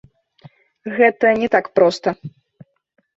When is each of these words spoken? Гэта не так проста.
Гэта 0.95 1.33
не 1.41 1.49
так 1.57 1.65
проста. 1.81 2.09